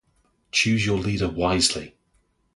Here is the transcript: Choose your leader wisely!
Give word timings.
Choose 0.51 0.83
your 0.83 0.97
leader 0.97 1.29
wisely! 1.29 1.95